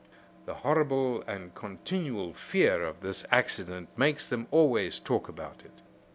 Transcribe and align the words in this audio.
The 0.47 0.55
horrible 0.55 1.21
and 1.27 1.53
continual 1.53 2.33
fear 2.33 2.81
of 2.83 3.01
this 3.01 3.23
accident 3.31 3.89
makes 3.95 4.27
them 4.27 4.47
always 4.49 4.97
talk 4.97 5.29
about 5.29 5.61
it. 5.63 5.83